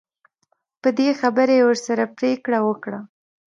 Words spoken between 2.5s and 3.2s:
وکړه.